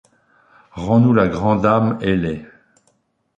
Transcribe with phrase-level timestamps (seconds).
[0.71, 2.43] Rends-nous la grande âme ailée